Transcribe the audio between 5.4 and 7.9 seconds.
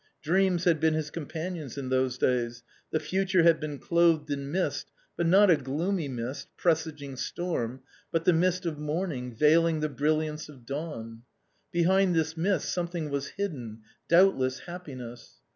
a gloomy mist presaging storm,